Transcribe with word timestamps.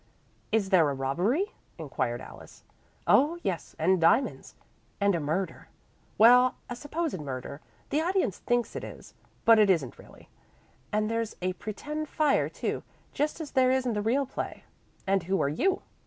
"Is 0.51 0.69
there 0.71 0.89
a 0.89 0.95
robbery?" 0.95 1.53
inquired 1.77 2.21
Alice. 2.21 2.63
"Oh, 3.05 3.37
yes, 3.43 3.75
diamonds." 3.77 4.55
"And 4.99 5.13
a 5.13 5.19
murder?" 5.19 5.67
"Well, 6.17 6.55
a 6.71 6.75
supposed 6.75 7.19
murder. 7.21 7.61
The 7.91 8.01
audience 8.01 8.39
thinks 8.39 8.75
it 8.75 8.83
is, 8.83 9.13
but 9.45 9.59
it 9.59 9.69
isn't 9.69 9.99
really. 9.99 10.27
And 10.91 11.07
there's 11.07 11.35
a 11.43 11.53
pretend 11.53 12.09
fire 12.09 12.49
too, 12.49 12.81
just 13.13 13.39
as 13.39 13.51
there 13.51 13.69
is 13.69 13.85
in 13.85 13.93
the 13.93 14.01
real 14.01 14.25
play." 14.25 14.63
"And 15.05 15.21
who 15.21 15.39
are 15.39 15.49
you?" 15.49 15.83